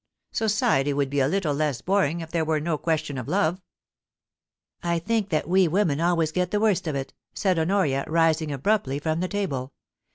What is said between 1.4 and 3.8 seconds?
less boring if there were no question of love.'